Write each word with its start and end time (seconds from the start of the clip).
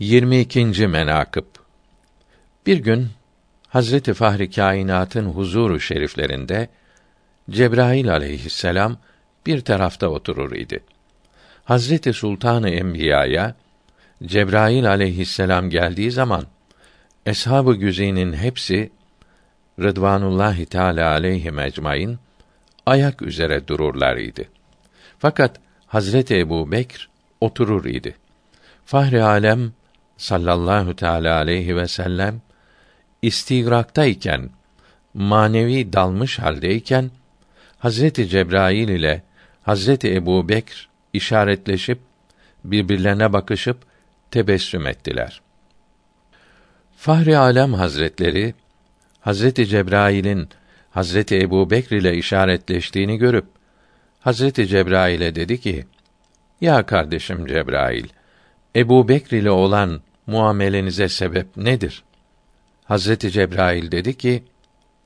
22. 0.00 0.86
menakıb 0.86 1.44
Bir 2.66 2.78
gün 2.78 3.08
Hazreti 3.68 4.14
Fahri 4.14 4.50
Kainat'ın 4.50 5.26
huzuru 5.26 5.80
şeriflerinde 5.80 6.68
Cebrail 7.50 8.12
aleyhisselam 8.12 8.96
bir 9.46 9.60
tarafta 9.60 10.08
oturur 10.08 10.52
idi. 10.52 10.84
Hazreti 11.64 12.12
Sultanı 12.12 12.70
Enbiya'ya 12.70 13.54
Cebrail 14.24 14.88
aleyhisselam 14.88 15.70
geldiği 15.70 16.10
zaman 16.10 16.46
eshab-ı 17.26 17.74
güzinin 17.74 18.32
hepsi 18.32 18.90
Rıdvanullahi 19.80 20.66
Teala 20.66 21.10
aleyhi 21.10 21.52
ecmaîn 21.60 22.18
ayak 22.86 23.22
üzere 23.22 23.68
dururlar 23.68 24.16
idi. 24.16 24.48
Fakat 25.18 25.60
Hazreti 25.86 26.38
Ebu 26.38 26.72
Bekr 26.72 27.08
oturur 27.40 27.84
idi. 27.84 28.16
Fahri 28.84 29.22
alem 29.22 29.72
sallallahu 30.18 30.96
teala 30.96 31.36
aleyhi 31.36 31.76
ve 31.76 31.88
sellem 31.88 32.40
istigraktayken 33.22 34.50
manevi 35.14 35.92
dalmış 35.92 36.38
haldeyken 36.38 37.10
Hazreti 37.78 38.28
Cebrail 38.28 38.88
ile 38.88 39.22
Hazreti 39.62 40.14
Ebu 40.14 40.48
Bekr 40.48 40.88
işaretleşip 41.12 41.98
birbirlerine 42.64 43.32
bakışıp 43.32 43.78
tebessüm 44.30 44.86
ettiler. 44.86 45.40
Fahri 46.96 47.38
Alem 47.38 47.74
Hazretleri 47.74 48.54
Hazreti 49.20 49.66
Cebrail'in 49.66 50.48
Hazreti 50.90 51.38
Ebu 51.38 51.70
Bekr 51.70 51.92
ile 51.92 52.16
işaretleştiğini 52.16 53.18
görüp 53.18 53.46
Hazreti 54.20 54.66
Cebrail'e 54.66 55.34
dedi 55.34 55.60
ki: 55.60 55.86
Ya 56.60 56.86
kardeşim 56.86 57.46
Cebrail, 57.46 58.06
Ebu 58.76 59.08
Bekr 59.08 59.34
ile 59.34 59.50
olan 59.50 60.00
muamelenize 60.28 61.08
sebep 61.08 61.56
nedir? 61.56 62.04
Hazreti 62.84 63.30
Cebrail 63.30 63.90
dedi 63.90 64.18
ki: 64.18 64.44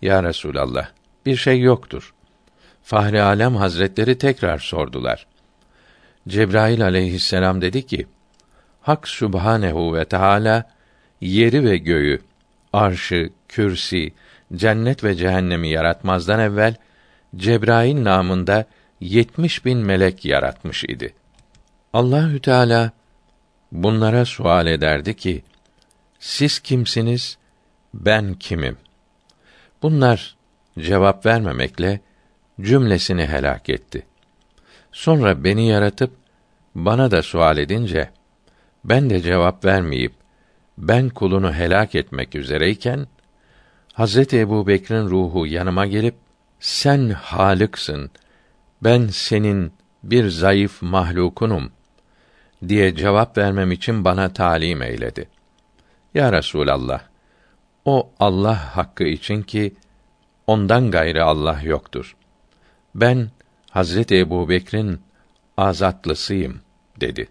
Ya 0.03 0.23
Resulallah, 0.23 0.89
bir 1.27 1.37
şey 1.37 1.61
yoktur. 1.61 2.15
Fahri 2.83 3.23
Alem 3.23 3.57
Hazretleri 3.57 4.19
tekrar 4.19 4.59
sordular. 4.59 5.27
Cebrail 6.29 6.85
aleyhisselam 6.85 7.63
dedi 7.63 7.87
ki: 7.87 8.07
Hak 8.81 9.09
Subhanehu 9.09 9.95
ve 9.95 10.05
Teala 10.05 10.65
yeri 11.21 11.65
ve 11.65 11.77
göğü, 11.77 12.21
arşı, 12.73 13.31
kürsi, 13.49 14.13
cennet 14.57 15.05
ve 15.05 15.15
cehennemi 15.15 15.69
yaratmazdan 15.69 16.41
evvel 16.41 16.75
Cebrail 17.37 18.05
namında 18.05 18.65
yetmiş 19.01 19.65
bin 19.65 19.79
melek 19.79 20.25
yaratmış 20.25 20.85
idi. 20.85 21.15
Allahü 21.93 22.41
Teala 22.41 22.91
bunlara 23.73 24.25
sual 24.25 24.67
ederdi 24.67 25.17
ki: 25.17 25.43
Siz 26.19 26.59
kimsiniz? 26.59 27.39
Ben 27.95 28.35
kimim? 28.35 28.77
Bunlar 29.83 30.37
cevap 30.79 31.27
vermemekle 31.27 32.01
cümlesini 32.61 33.27
helak 33.27 33.69
etti. 33.69 34.07
Sonra 34.93 35.45
beni 35.45 35.69
yaratıp 35.69 36.13
bana 36.75 37.11
da 37.11 37.23
sual 37.23 37.59
edince 37.59 38.11
ben 38.85 39.11
de 39.11 39.21
cevap 39.21 39.65
vermeyip 39.65 40.13
ben 40.79 41.09
kulunu 41.09 41.55
helak 41.55 41.95
etmek 41.95 42.35
üzereyken 42.35 43.07
Hazreti 43.93 44.39
Ebu 44.39 44.67
Bekir'in 44.67 45.11
ruhu 45.11 45.47
yanıma 45.47 45.87
gelip 45.87 46.15
sen 46.61 47.11
halıksın, 47.11 48.11
ben 48.85 49.07
senin 49.07 49.73
bir 50.03 50.29
zayıf 50.29 50.83
mahlukunum 50.83 51.73
diye 52.69 52.97
cevap 52.97 53.39
vermem 53.39 53.73
için 53.73 54.05
bana 54.05 54.33
talim 54.33 54.83
eyledi. 54.83 55.29
Ya 56.15 56.33
Resulallah, 56.33 57.01
o 57.85 58.11
Allah 58.21 58.77
hakkı 58.77 59.05
için 59.05 59.43
ki 59.43 59.75
ondan 60.47 60.91
gayrı 60.91 61.25
Allah 61.25 61.61
yoktur. 61.63 62.17
Ben 62.95 63.31
Hazreti 63.71 64.19
Ebu 64.19 64.49
Bekir'in 64.49 65.01
azatlısıyım 65.57 66.61
dedi. 67.01 67.29